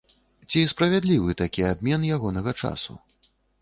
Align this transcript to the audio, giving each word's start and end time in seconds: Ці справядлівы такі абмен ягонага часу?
Ці 0.49 0.59
справядлівы 0.71 1.37
такі 1.43 1.69
абмен 1.71 2.11
ягонага 2.17 2.59
часу? 2.61 3.03